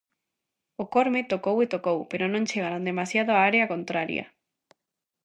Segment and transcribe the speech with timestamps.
[0.83, 4.25] O Corme tocou e tocou, pero non chegaron demasiado a área contraria.